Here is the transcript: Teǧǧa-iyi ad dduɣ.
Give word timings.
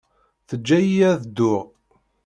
Teǧǧa-iyi 0.47 1.05
ad 1.11 1.21
dduɣ. 1.25 1.63